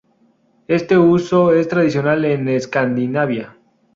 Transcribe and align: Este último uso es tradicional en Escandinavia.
Este 0.67 0.97
último 0.97 1.13
uso 1.13 1.53
es 1.53 1.67
tradicional 1.67 2.25
en 2.25 2.47
Escandinavia. 2.49 3.55